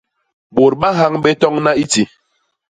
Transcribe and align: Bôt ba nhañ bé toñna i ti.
Bôt 0.55 0.73
ba 0.79 0.89
nhañ 0.97 1.13
bé 1.23 1.31
toñna 1.41 1.71
i 1.83 1.85
ti. 1.91 2.03